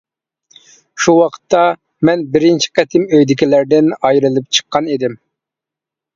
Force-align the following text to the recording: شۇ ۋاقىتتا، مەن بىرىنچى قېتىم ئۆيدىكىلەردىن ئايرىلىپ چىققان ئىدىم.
شۇ 1.03 1.13
ۋاقىتتا، 1.17 1.59
مەن 2.09 2.23
بىرىنچى 2.37 2.73
قېتىم 2.81 3.05
ئۆيدىكىلەردىن 3.19 3.93
ئايرىلىپ 4.01 4.51
چىققان 4.59 4.91
ئىدىم. 4.97 5.17